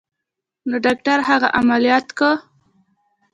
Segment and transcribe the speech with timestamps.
[0.69, 2.31] نو ډاکتر هغه عمليات کا.